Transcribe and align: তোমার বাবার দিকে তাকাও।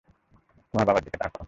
তোমার 0.73 0.85
বাবার 0.87 1.03
দিকে 1.05 1.17
তাকাও। 1.17 1.39